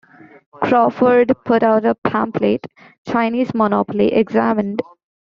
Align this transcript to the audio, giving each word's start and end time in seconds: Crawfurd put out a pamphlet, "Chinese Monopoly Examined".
Crawfurd 0.53 1.31
put 1.45 1.61
out 1.61 1.85
a 1.85 1.93
pamphlet, 1.93 2.65
"Chinese 3.07 3.53
Monopoly 3.53 4.11
Examined". 4.11 4.81